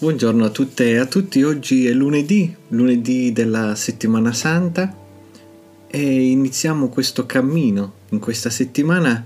[0.00, 4.96] Buongiorno a tutte e a tutti, oggi è lunedì, lunedì della settimana santa
[5.86, 9.22] e iniziamo questo cammino in questa settimana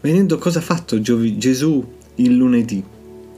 [0.00, 2.82] vedendo cosa ha fatto Gesù il lunedì,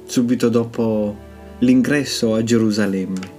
[0.04, 1.16] subito dopo
[1.58, 3.38] l'ingresso a Gerusalemme.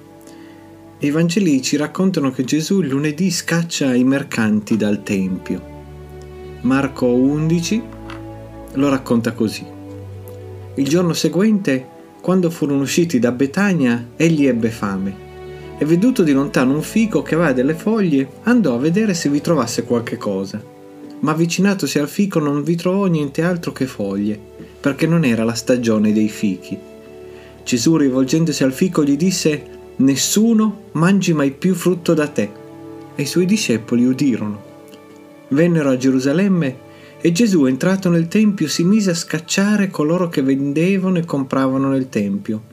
[1.00, 5.62] I Vangeli ci raccontano che Gesù il lunedì scaccia i mercanti dal Tempio.
[6.64, 7.82] Marco 11
[8.74, 9.66] lo racconta così.
[10.76, 11.91] Il giorno seguente
[12.22, 15.30] quando furono usciti da Betania, egli ebbe fame.
[15.80, 19.42] E veduto di lontano un fico che aveva delle foglie, andò a vedere se vi
[19.42, 20.64] trovasse qualche cosa.
[21.22, 24.40] Ma avvicinatosi al fico non vi trovò niente altro che foglie,
[24.80, 26.78] perché non era la stagione dei fichi.
[27.64, 29.64] Gesù, rivolgendosi al fico, gli disse:
[29.98, 32.50] Nessuno mangi mai più frutto da te.
[33.16, 34.70] E i suoi discepoli udirono.
[35.50, 36.90] Vennero a Gerusalemme
[37.22, 42.10] e Gesù, entrato nel Tempio, si mise a scacciare coloro che vendevano e compravano nel
[42.10, 42.64] Tempio.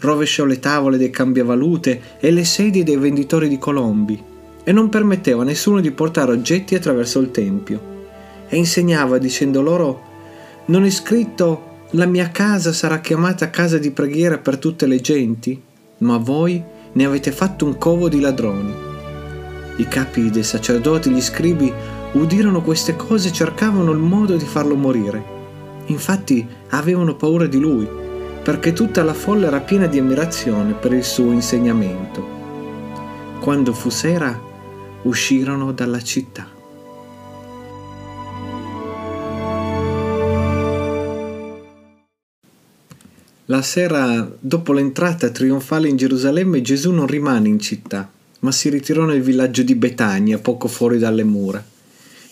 [0.00, 4.22] Rovesciò le tavole dei cambiavalute e le sedie dei venditori di colombi
[4.62, 7.94] e non permetteva a nessuno di portare oggetti attraverso il Tempio.
[8.48, 10.02] E insegnava dicendo loro,
[10.66, 15.60] non è scritto, la mia casa sarà chiamata casa di preghiera per tutte le genti,
[15.98, 18.74] ma voi ne avete fatto un covo di ladroni.
[19.76, 21.72] I capi dei sacerdoti, gli scribi,
[22.12, 25.34] udirono queste cose e cercavano il modo di farlo morire.
[25.86, 27.88] Infatti avevano paura di lui,
[28.42, 32.34] perché tutta la folla era piena di ammirazione per il suo insegnamento.
[33.40, 34.40] Quando fu sera,
[35.02, 36.54] uscirono dalla città.
[43.48, 48.10] La sera, dopo l'entrata trionfale in Gerusalemme, Gesù non rimane in città,
[48.40, 51.74] ma si ritirò nel villaggio di Betania, poco fuori dalle mura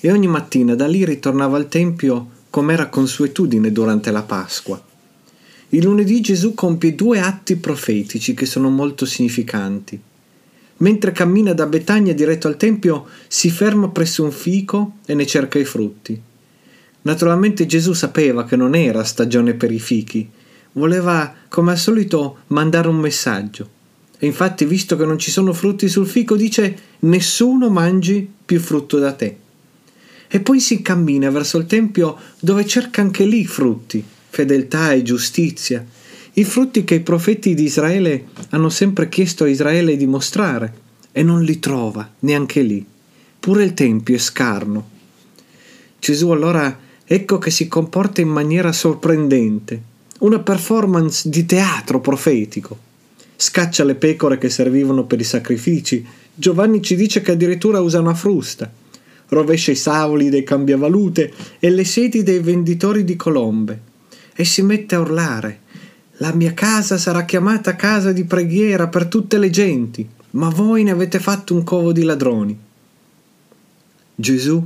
[0.05, 4.78] e ogni mattina da lì ritornava al Tempio come era consuetudine durante la Pasqua.
[5.70, 9.98] Il lunedì Gesù compie due atti profetici che sono molto significanti.
[10.77, 15.59] Mentre cammina da Betania diretto al Tempio, si ferma presso un fico e ne cerca
[15.59, 16.20] i frutti.
[17.00, 20.28] Naturalmente Gesù sapeva che non era stagione per i fichi,
[20.72, 23.70] voleva come al solito mandare un messaggio.
[24.19, 28.98] E infatti, visto che non ci sono frutti sul fico, dice nessuno mangi più frutto
[28.98, 29.38] da te
[30.34, 35.87] e poi si cammina verso il Tempio dove cerca anche lì frutti, fedeltà e giustizia,
[36.33, 40.75] i frutti che i profeti di Israele hanno sempre chiesto a Israele di mostrare
[41.12, 42.84] e non li trova neanche lì.
[43.39, 44.89] Pure il Tempio è scarno.
[46.00, 49.81] Gesù allora ecco che si comporta in maniera sorprendente,
[50.19, 52.77] una performance di teatro profetico.
[53.37, 56.05] Scaccia le pecore che servivano per i sacrifici.
[56.34, 58.83] Giovanni ci dice che addirittura usa una frusta
[59.34, 63.81] rovescia i savoli dei cambiavalute e le sedi dei venditori di colombe
[64.34, 65.62] e si mette a urlare
[66.19, 70.93] la mia casa sarà chiamata casa di preghiera per tutte le genti, ma voi ne
[70.93, 72.56] avete fatto un covo di ladroni.
[74.15, 74.65] Gesù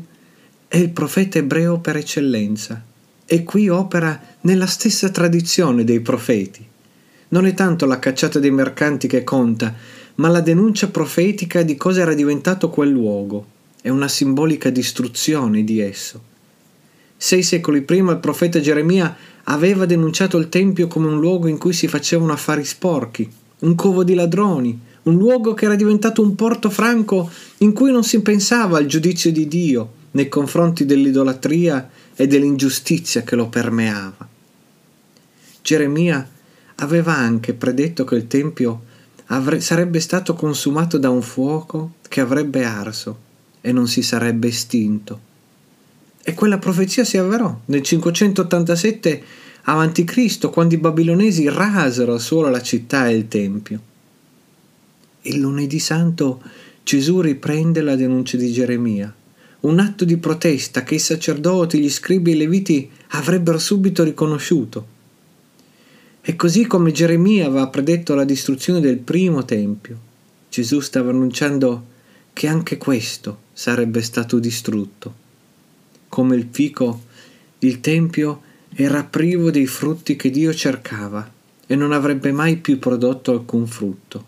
[0.68, 2.84] è il profeta ebreo per eccellenza
[3.24, 6.66] e qui opera nella stessa tradizione dei profeti.
[7.28, 9.74] Non è tanto la cacciata dei mercanti che conta,
[10.16, 15.80] ma la denuncia profetica di cosa era diventato quel luogo è una simbolica distruzione di
[15.80, 16.22] esso.
[17.16, 21.72] Sei secoli prima il profeta Geremia aveva denunciato il Tempio come un luogo in cui
[21.72, 23.28] si facevano affari sporchi,
[23.60, 28.04] un covo di ladroni, un luogo che era diventato un porto franco in cui non
[28.04, 34.28] si pensava al giudizio di Dio nei confronti dell'idolatria e dell'ingiustizia che lo permeava.
[35.62, 36.28] Geremia
[36.76, 38.82] aveva anche predetto che il Tempio
[39.26, 43.26] avre- sarebbe stato consumato da un fuoco che avrebbe arso
[43.60, 45.26] e non si sarebbe estinto.
[46.22, 49.22] E quella profezia si avverò nel 587
[49.62, 53.80] a.C., quando i babilonesi rasero al suolo la città e il tempio.
[55.22, 56.42] Il lunedì santo
[56.82, 59.14] Gesù riprende la denuncia di Geremia,
[59.60, 64.96] un atto di protesta che i sacerdoti, gli scribi e i leviti avrebbero subito riconosciuto.
[66.22, 69.98] E così come Geremia aveva predetto la distruzione del primo tempio,
[70.48, 71.86] Gesù stava annunciando
[72.32, 75.12] che anche questo sarebbe stato distrutto.
[76.08, 77.02] Come il fico,
[77.58, 81.28] il Tempio era privo dei frutti che Dio cercava
[81.66, 84.24] e non avrebbe mai più prodotto alcun frutto.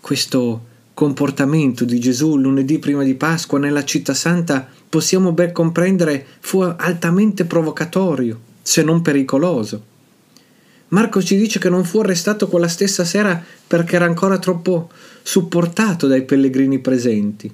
[0.00, 6.62] Questo comportamento di Gesù lunedì prima di Pasqua nella città santa possiamo ben comprendere fu
[6.62, 9.90] altamente provocatorio, se non pericoloso.
[10.92, 14.90] Marco ci dice che non fu arrestato quella stessa sera perché era ancora troppo
[15.22, 17.50] supportato dai pellegrini presenti.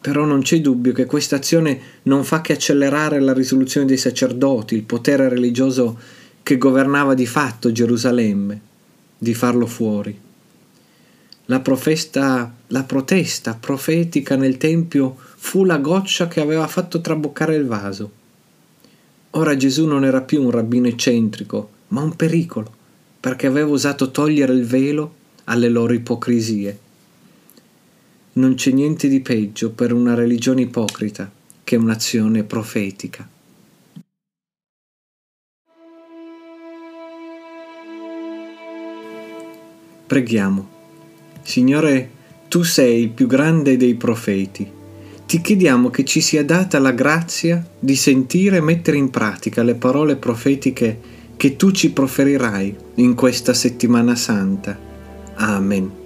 [0.00, 4.76] Però non c'è dubbio che questa azione non fa che accelerare la risoluzione dei sacerdoti,
[4.76, 5.98] il potere religioso
[6.44, 8.60] che governava di fatto Gerusalemme,
[9.18, 10.16] di farlo fuori.
[11.46, 17.66] La, profesta, la protesta profetica nel Tempio fu la goccia che aveva fatto traboccare il
[17.66, 18.10] vaso.
[19.30, 22.72] Ora Gesù non era più un rabbino eccentrico, ma un pericolo,
[23.20, 25.14] perché aveva osato togliere il velo
[25.44, 26.78] alle loro ipocrisie.
[28.32, 31.30] Non c'è niente di peggio per una religione ipocrita
[31.62, 33.28] che un'azione profetica.
[40.06, 40.68] Preghiamo.
[41.42, 42.10] Signore,
[42.48, 44.68] tu sei il più grande dei profeti.
[45.26, 49.76] Ti chiediamo che ci sia data la grazia di sentire e mettere in pratica le
[49.76, 54.78] parole profetiche che tu ci proferirai in questa settimana santa.
[55.34, 56.03] Amen.